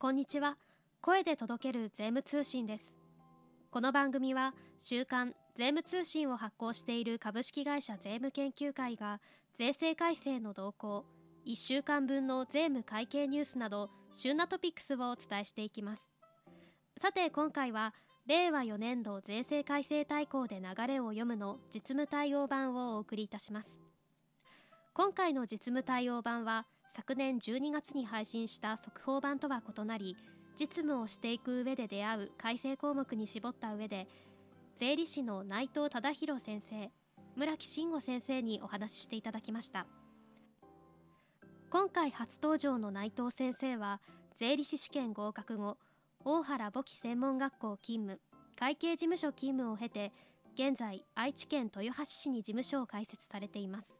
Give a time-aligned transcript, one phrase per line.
[0.00, 0.56] こんにちは。
[1.02, 2.94] 声で届ける税務通信です。
[3.70, 9.20] この番組は週刊税務通信を発行している株式会社税務研究会が
[9.58, 11.04] 税制改正の動向
[11.46, 16.08] 1週間分の税務会計ニュースなど旬なトピックスをお伝えしていきます。
[16.98, 17.92] さて今回は
[18.26, 23.76] 令和4年度税制改正大綱で流れを読むの実務対応版をお送りいたします。
[24.94, 26.64] 今回の実務対応版は
[26.94, 30.16] 昨年12月に配信した速報版とは異なり
[30.58, 34.08] 実務をしていく上で出会う改正項目に絞った上で
[34.78, 36.90] 税理士の内藤忠宏先生
[37.36, 39.86] 村木慎吾先生にお話ししていただきました。
[41.70, 44.00] 今回初登場の内藤先生は
[44.38, 45.78] 税理士試験合格後
[46.24, 48.20] 大原簿記専門学校勤務
[48.58, 50.12] 会計事務所勤務を経て
[50.54, 53.99] 現在愛知県豊橋市に事務所を開設されています。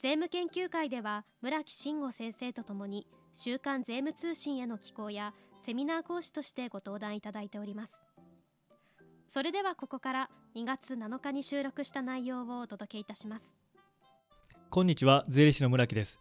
[0.00, 5.34] 税務研究会では村木慎吾先生とともに週刊税務通信への寄稿や
[5.66, 7.92] セミナー講師としてご登壇いただいております。
[9.28, 13.50] それではここから2月7日に収録した内容をお届けいたします。
[14.70, 16.20] こんにちは税理士の村木です。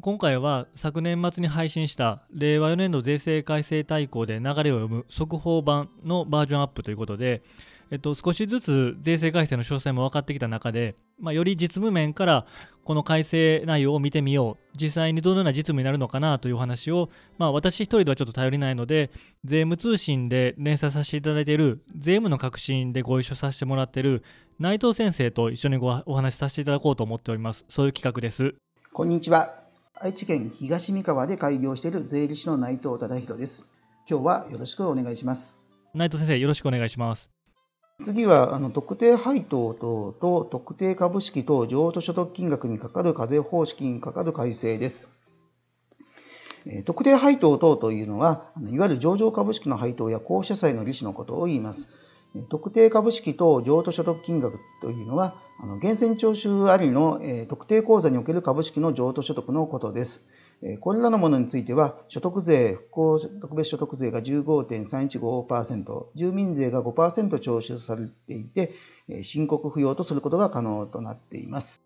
[0.00, 7.44] 今回は昨年末に配信した令和4年度税制改正大綱で流れを読む速報版のバージョンアップということで
[7.90, 12.46] えっと、少しずつ税制改正の詳細も分かってきた中で、まあ、より実務面から
[12.84, 14.76] この改正内容を見てみよう。
[14.76, 19.10] 実際にどのような実務になるのかなというお話を、まあ、私一人ではちょっと頼りないので
[19.44, 24.24] 税務通信で連載させていただいている税務の革新でご一緒させてもらっている
[24.58, 27.64] 内藤先生と一緒にごお話しさせていただこうと思っております。
[27.68, 28.54] そういう企画です。
[28.92, 29.54] こんにちは。
[30.00, 33.70] 愛知県東三河で開業している税理士の内藤忠宏です。
[34.08, 35.64] 今日はよろしくお願いします。
[35.94, 37.33] 内藤先生よろしくお願いします
[38.02, 45.08] 次はあの特定配当等と特定株式等譲渡所得金額にかかる課税方式にかかる改正です。
[46.86, 51.90] 特定配当等というのは、いわゆる上場株式の配当や公社債の利子のことを言います。
[52.48, 60.26] 特定株式等譲渡所得金額というのは、あの源泉徴収ありの特定口座における株式の譲渡所得のことです。
[60.80, 68.72] これらのものについては、所得税、復興特別所得税が15.315%、住民税が5%徴収されていて、
[69.22, 71.82] 申告不要とすることが可能となっています。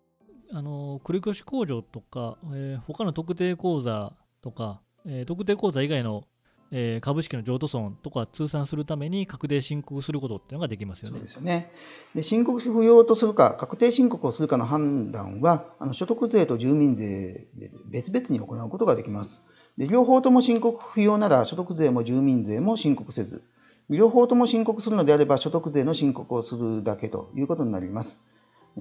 [0.51, 6.23] あの繰越控除とか、えー、他の特定口座とか、えー、特定口座以外の
[6.71, 11.11] えー、株式の譲渡損とか通算するために確定申告することっていうのができますよね。
[11.13, 11.71] そうですよね
[12.13, 19.41] で申告不要とするか確定申告をするかの判断はあの所得税と住民税で別々に行うことができます。
[19.77, 23.43] で両方とも申告不要なら所得税も住民税も申告せず
[23.89, 28.21] 両方とも申告するのであれば所得税の申告をするだけということになります。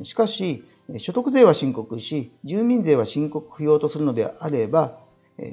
[0.03, 0.65] しかし
[0.99, 5.00] 所得税は申告し住民税は申告不要とするのであれば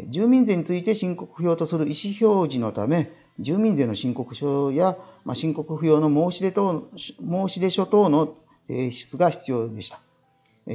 [0.10, 8.36] 住民税について申告不要とする意思表示のため、住民税の申告書や、まあ、申告不要の申し出等申出書等の
[8.68, 10.00] 提出が必要でした。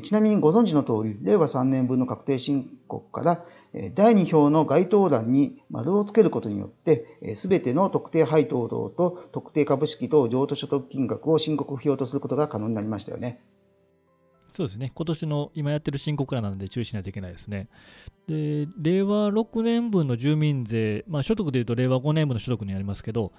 [0.03, 3.44] ちなみにご存知の通り、令和3年分の確定申告から
[3.94, 13.41] 第2表の該当欄に丸をつけることによって、すべての特定配当等と特定株式等譲渡所得金額を申告不要とすることが可能になりましたよね。
[14.53, 17.69] そうですね、今年の今やってる申告欄なので注意しないといけないですね。
[18.27, 23.33] で、令和6年分の住民税、まあ、所得でいうと令和5年分の所得になりますけど、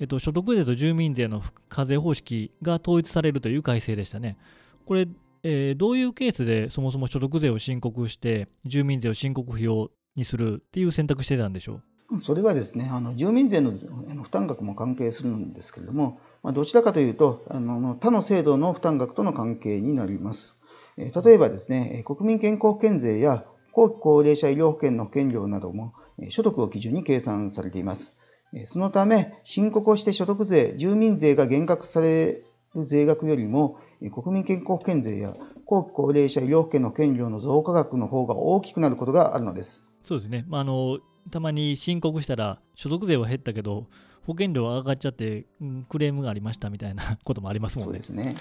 [0.00, 4.36] えっと、所得税と住民税の課税方式が統一されるという改正でしたね。
[4.84, 5.08] これ、
[5.42, 12.20] えー、どういうケースでそもそも所得税を申告して、住民税を申告不要にするっていう選択してたんでしょう？
[12.20, 20.55] それはですね、あの住民税の負担額も関係するんですけれども、まあ、どちらかというとあの、他の制度の負担額との関係になります。
[20.96, 25.92] 例えばですね、国民健康保険税や後期高齢者医療保険の保険料なども
[26.30, 28.16] 所得を基準に計算されています。
[28.64, 32.42] そのため、申告をして所得税、住民税が減額され
[32.74, 33.78] る税額よりも、
[34.14, 35.34] 国民健康保険税や
[35.66, 39.82] 後期高齢者医療保険の保険料の増加額の方が大きくなることがあるのです。
[40.04, 40.46] そうですね。
[40.48, 41.00] まあ、あの
[41.30, 43.88] たまに申告したら所得税は減ったけど
[44.26, 45.46] 保険料は上がっちゃって、
[45.88, 47.88] クレームがありましたみたいなこともありますもんね。
[47.88, 48.36] そうですね。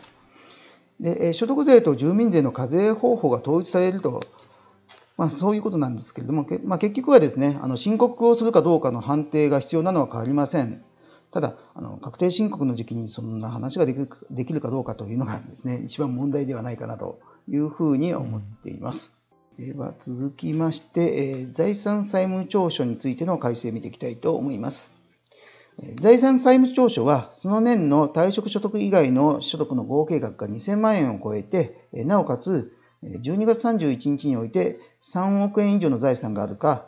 [0.99, 4.23] で所得税と住民税の課税方法が統一されると、
[5.17, 10.83] まあ、そういうことなんですけれども、まあ、結局はですねあの申告をするかどうかの判定が必要なのは変わりません。
[11.31, 17.19] ただあの確定申告の時期にそんな話ができるできるかどうかというのがですね一番問題ではないかなと
[17.49, 19.19] いうふうに思っています。
[19.59, 25.04] うん、では続きまして、えー、財産債務調書についての改正を見ていきたいと思います。
[25.95, 32.73] 財産債務調書は、その年の退職所得以外の所得の合計額が2000万円を超えて、なおかつ、
[33.03, 36.87] 12月31日において3億円以上の財産があるか、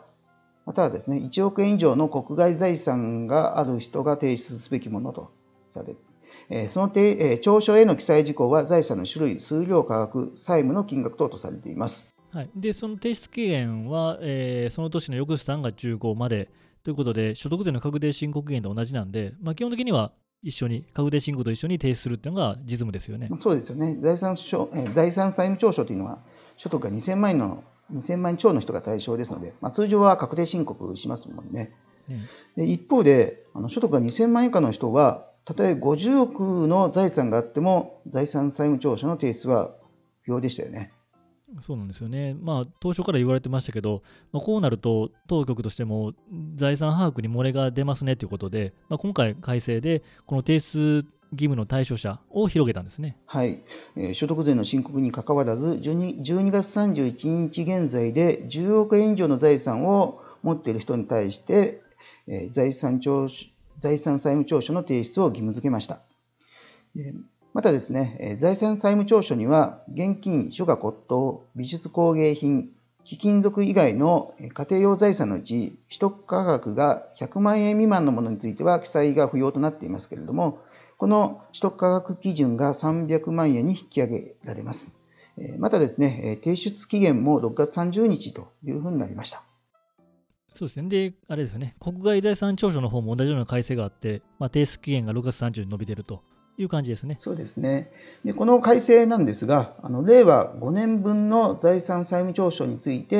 [0.66, 5.30] またはですね、1億円以上の国外財産がある人が提出すべきものと
[5.66, 6.68] される。
[6.68, 12.08] その調書への記載事項は財産の種類、数量価格、債務の金額等とされています。
[12.30, 16.50] はい、でその提出期限は、えー、その年の翌年3月15まで
[16.88, 20.10] ということで、所得税の確定申告期限と同じなんで、まあ、基本的には
[20.42, 23.28] 一緒に、確定申告と一緒に提出するっていうのが実務ですよね。
[23.38, 23.98] そうですよね。
[24.00, 24.36] 財産
[24.74, 26.20] え財産債務調書というのは、
[26.56, 27.62] 所得が2000万円の
[27.92, 31.74] 2000万円超の人が対象ですので、まあ、通常は確定申告しますもんね。
[32.08, 32.20] ね
[32.56, 39.74] で一方で、あの所得が2000万円以下の人は、たとえ50億の財産があっても、財産債務調書の提出は
[40.22, 40.94] 不要でしたよね。
[41.60, 44.02] そうなんですよね、まあ、当初から言われてましたけど、
[44.32, 46.12] まあ、こうなると、当局としても
[46.54, 53.62] 財産把握に漏れが出ますねということで、まあ、今回、改正で、この提出義務の対象者を広げたんですね、はい。
[53.96, 61.82] えー、所得税の申告にかかわらず12、12月31日現在で10億円以上の財産を持っている人に対して、
[62.26, 63.00] えー、財産
[63.78, 66.00] 財産債務調書の提出を義務付けました。
[67.58, 72.70] またですね、財産債務調書には、現金、書画骨董、美術工芸品、
[73.02, 80.60] 貴金属以外の家庭用財産のうち、取得価格が100万円未満のものについては記載が不要となっていますけれども、
[80.98, 84.96] この取得価格基準が300万円に引き上げられます。
[85.58, 89.42] またですね、提出期限も6月30日というふうになりました。
[90.54, 90.88] そうですね。
[90.88, 96.22] で、あれですよね、国外財産調書の方も同じような改正があって、まあ、提出期限が6月30日に伸びてると
[96.58, 97.14] いう感じですね。
[97.18, 97.90] そうですね。
[98.24, 103.16] でこの改正なんですが、あの令和5年分の財産債務調書について、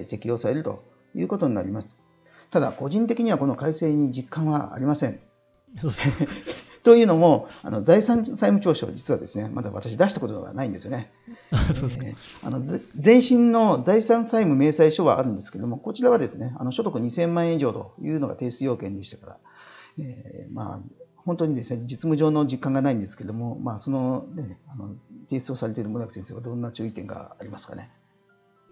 [0.00, 0.84] えー、適用されると
[1.14, 1.96] いうことになります。
[2.50, 5.18] ただ、個人的にはこの改正に実感はありません。
[6.82, 11.12] というのも、あの財産債務調書、実はですね、まだ私出したことがないんですよね。
[11.74, 12.60] そうですえー、あの
[13.02, 19.38] 前身の財産債務明細書はあるんですけども、こちらはですね、あの所得2000万円以上というのが提出要件でしたから、
[20.00, 24.94] えー、まあ、本当にですね、実務上の実感がないんですけども、まあ、その,、ね、あの
[25.28, 27.90] 提出をされている村木先生はどんな注意点がありますかね？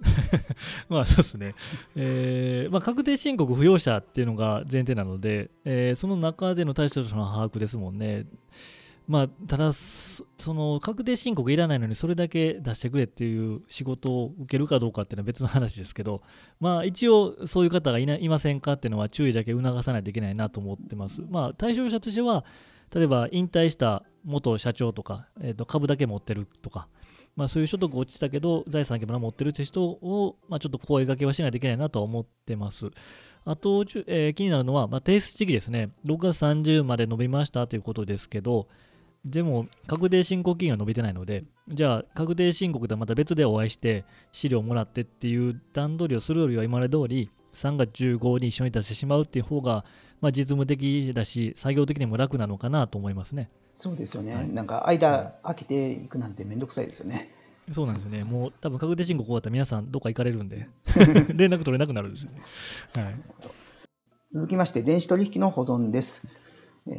[0.88, 1.54] まあそうですね、
[1.94, 8.24] えーまあ、確定申告不要者っていうのが前提なので、えー、その中での対処者の把握ですもんね。
[9.10, 10.22] まあ、ただ、そ
[10.54, 16.22] の確定申告いらないのにそれだけ出してくれっていう仕事を受けるかどうかっていうのは別の話ですけど、
[16.60, 21.22] まあ、一応そういう方がいないませんかっていうのは注意だけ促さないといけないなと思ってます。
[21.28, 22.44] まあ、対象者としては、
[22.94, 26.86] 例えば引退した元社長とか、えー、と株だけ持ってるとか、
[27.34, 32.90] まあ、そういう所得落ちたけど財産だけまだ持ってるって人を、まあ、ちょっと声掛けはしないといけないなと思ってます。
[33.44, 35.90] あと、えー、気になるのは、まあ、提出時期ですね。
[36.04, 38.68] 6月30まで伸びましたということですけど、
[39.24, 49.84] でも、確定申告期限は伸びてないので、じゃあ、確定申告とはまた別でお会いして、資料をもらってっていう段取りをするよりは、今まで通り、3月15に一緒に出してしまうっていう方が、
[50.20, 53.50] まあ、実務的だし、作業的にも楽なのかなと思いますね。
[53.76, 54.34] そうですよね。
[54.34, 57.30] はい、なんか、間空けていくなんてめんどくさいですよね。
[57.70, 58.24] そうなんですよね。
[58.24, 60.68] もう、多分確定申告終わったら皆さん、どっか行かれるんで、
[61.34, 62.40] 連絡取れなくなるんですよね。
[62.94, 63.14] はい、
[64.32, 66.22] 続きまして、電子取引の保存です。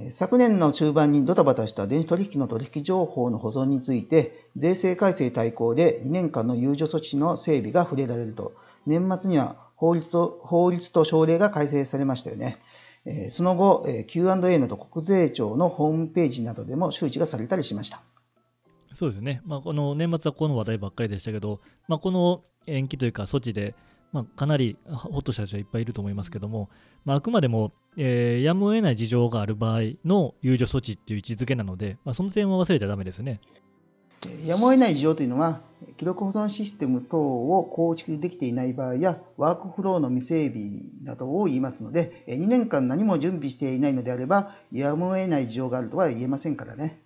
[0.10, 8.54] 昨年の中盤にドタバタした電子取引の取引情報の保存について、税制改正対抗で2年間の猶予措置の整備が触れられると、
[8.86, 12.60] 年末には法律と法律と省令が改正されましたよね。
[13.30, 18.02] その後、Q&A など国税庁のホームページなどでも周知がされたりしました。
[18.94, 23.74] そうですね、まあ、この年末はこの話題ばっかりでしたけど、まあ、この延期というか措置で、
[24.12, 26.70] まあ、かなりほっとした人はいっぱいいると思いますけども、
[27.06, 33.40] まあ、あくまでも、えー、やむを得ない事情がある場合の猶予措置っていう位置づけなので、まあ、その点は忘れちゃだめですね。
[34.46, 35.62] やむを得ない事情というのは、
[35.98, 47.02] 記録保存システム等を構築できていない場合や、ワークフローの未整備などを言いますので、2年間何も準備していないのであれば、やむを得ない事情があるとは言えませんからね。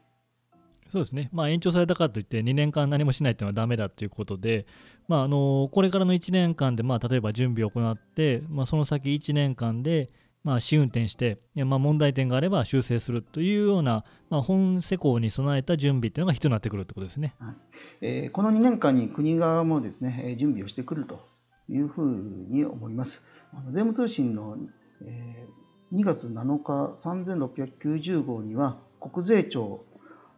[0.90, 4.66] そうですね、まあ、延長されたからといって2年間何もしないというのはだめだということで、
[5.08, 10.10] まあ、あのこれからの1年間で、まあ、例えば準備を行って、まあ、その先1年間で、
[10.44, 17.56] まあ、試運転して、まあ、問題点があれば修正するというような、まあ、本施行に備えた準備というのが必要になってくるということですね、はい。
[18.02, 21.28] えー、この2年間に国側もですね準備をしてくると
[21.68, 22.06] いうふう
[22.50, 23.26] に思います。
[23.54, 24.58] あの税務通信の、
[25.04, 29.84] えー、2月7日3690号には国税庁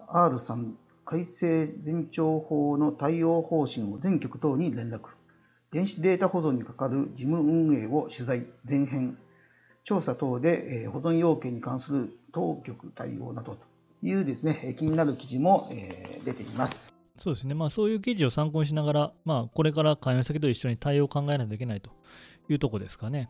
[0.07, 0.73] R3
[1.05, 5.01] 改正前兆法の対応方針を全局等に連絡。
[5.71, 9.17] 電子データ保存にかかる事務運営を取材、前編。
[9.83, 13.59] 調査等で保存要件に関する当局対応などと
[14.03, 15.69] いうですね、気になる記事も
[16.25, 16.93] 出ています。
[17.17, 21.91] そうですね、まあ、そういう記事を参考にしながら、まあ、これから関与先と一緒に対応を考えないといけないと
[22.49, 23.29] いうとこですかね。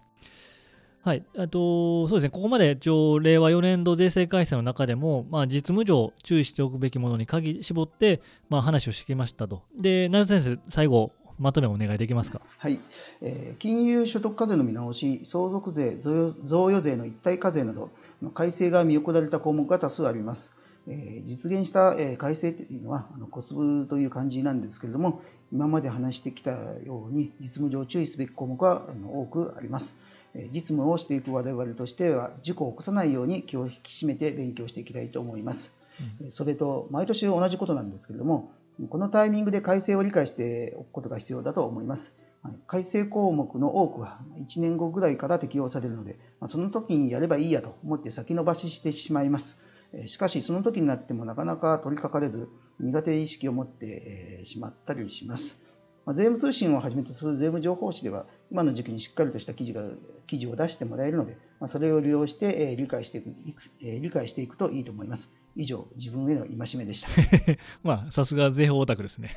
[1.08, 9.62] はい、あとそうですね、ここまで一応、令和4年度税制改正の中でも、まあ、実務上注意しておくべきものに限絞って、まあ、話をしてきましたと。
[9.80, 12.42] で、成田先生、最後、まとめお願いできますか？
[12.58, 12.78] はい、
[13.22, 17.90] えー、金融所得課税の見直し、相続税、贈与税の一体課税など、
[18.34, 20.52] 改正が見送られた項目が多数あります。
[20.90, 25.22] え、実現した、え、改正というのはあの小粒という感じなんですけれども、
[25.54, 29.96] 今まで話してきたように、実務上注意すべき項目は多くあります。
[30.54, 35.76] 実務をしていく我々としては事故を起こさないように気を引き締めて勉強していきたいと思います。
[36.22, 38.52] うん、それと毎年同じことなんですけれども
[38.90, 42.18] このタイミングで改正を理解しておくことが必要だと思います。
[42.68, 46.18] 改正項目の多くは1年後ぐらいから適用されるので
[46.48, 49.62] その時にやればいいやと思って先延ばししてしまいます。
[50.06, 55.67] しかしその時になってもなかなか取り掛かれず苦手意識を持ってしまったりします。
[56.14, 59.84] 税務通信をはじめとする税務情報誌では今の時期にしっかりとした記事が
[60.26, 63.34] 記事を出してもらえるので、まあ、それを利用して、えー、理解していく、
[63.82, 65.32] えー、理解していくといいと思います。
[65.56, 67.10] 以上、自分への戒めでした。
[67.84, 69.32] まあ、さすが税法オタクですね。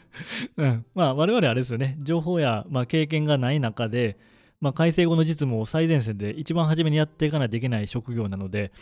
[0.58, 0.84] うん。
[0.94, 4.18] まあ、我々あれですよね、情報や、まあ、経験がない中で、
[4.60, 8.72] まあ、改正後の実務を最前線で一番初めにやっていかないといけない職業なので、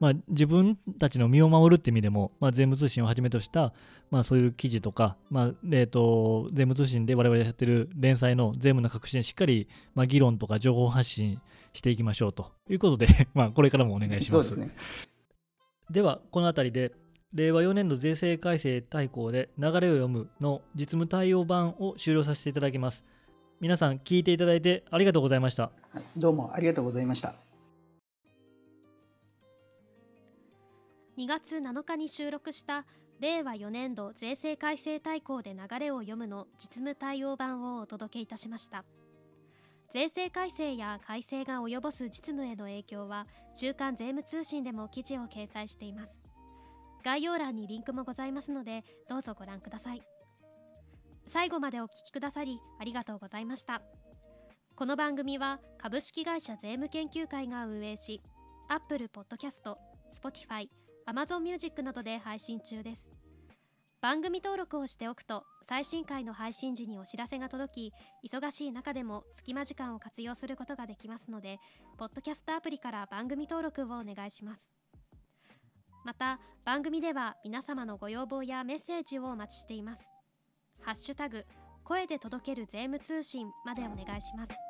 [0.00, 3.72] まあ、自分たちの身を守るって意味でも、まあ、税務通信をはじめとした、
[4.10, 11.40] まあ、そういう記事とか、まあえーと、税務通信で我々やってる連載の税務の革新しっかり、まあ、議論とか情報発信
[11.72, 14.54] していきましょうということで、 まあ、これからもお願いします。
[14.56, 14.70] でね、
[15.90, 16.92] ではこの辺りで
[17.34, 23.04] 令和4年度税制改正大綱で流れを読むの実務対応版を終了させていただきます。
[23.60, 25.64] 皆さん聞いていただいてありがとうございました。
[25.92, 27.47] はい、どうもありがとうございました。
[31.18, 32.86] 2月7日に収録した
[33.18, 38.84] 令和4年度税制改正大綱で流れを読むの実務対応版をお届けいたしました。
[39.92, 46.20] 税制改正や改正が及ぼす実務への影響は週刊税務通信でも記事を掲載しています。
[47.04, 50.02] 概要欄にリンクもございますのでどうぞご覧ください。
[51.26, 53.82] 最後までお聴きくださりありがとうございました。
[54.76, 58.22] この番組は株式会社税務研究会が運営し
[58.68, 59.74] Apple Podcast、
[60.14, 60.68] Spotify、
[61.08, 63.08] Amazon Music などで配信中です。
[64.02, 71.58] 番組登録をしておくと最新回の配信時にお知らせが届き忙しい中でも隙間時間を活用することができますので
[71.96, 74.68] ポッドキャストアプリから番組登録をお願いします。
[76.04, 80.02] また番組では皆様のご要望やメッセージをお待ちしています。
[80.82, 81.46] ハッシュタグ
[81.84, 84.67] 声で届ける税務通信までお願いします。